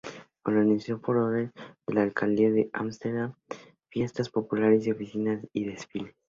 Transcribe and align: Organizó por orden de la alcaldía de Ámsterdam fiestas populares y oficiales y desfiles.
Organizó 0.45 0.99
por 0.99 1.17
orden 1.17 1.53
de 1.85 1.93
la 1.93 2.01
alcaldía 2.01 2.49
de 2.49 2.71
Ámsterdam 2.73 3.35
fiestas 3.91 4.29
populares 4.31 4.87
y 4.87 4.91
oficiales 4.91 5.47
y 5.53 5.65
desfiles. 5.65 6.15